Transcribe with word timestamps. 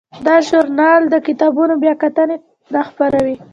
دا 0.25 0.35
ژورنال 0.47 1.01
د 1.09 1.15
کتابونو 1.27 1.73
بیاکتنې 1.83 2.37
نه 2.73 2.81
خپروي. 2.87 3.35